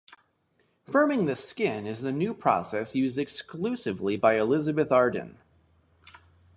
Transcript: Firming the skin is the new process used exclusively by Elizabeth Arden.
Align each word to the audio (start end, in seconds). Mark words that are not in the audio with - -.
Firming 0.89 1.27
the 1.27 1.35
skin 1.35 1.85
is 1.85 2.01
the 2.01 2.11
new 2.11 2.33
process 2.33 2.95
used 2.95 3.19
exclusively 3.19 4.17
by 4.17 4.35
Elizabeth 4.39 4.91
Arden. 4.91 5.37